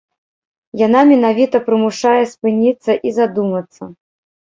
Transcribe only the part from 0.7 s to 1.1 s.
Яна